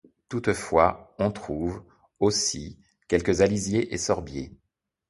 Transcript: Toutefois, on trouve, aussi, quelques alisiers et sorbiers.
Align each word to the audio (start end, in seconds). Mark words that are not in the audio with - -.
Toutefois, 0.29 1.13
on 1.19 1.29
trouve, 1.31 1.83
aussi, 2.19 2.79
quelques 3.07 3.41
alisiers 3.41 3.93
et 3.93 3.99
sorbiers. 3.99 4.51